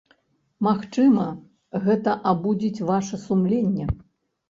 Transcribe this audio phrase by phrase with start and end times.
[0.67, 1.27] Магчыма,
[1.85, 3.93] гэта абудзіць ваша сумленне.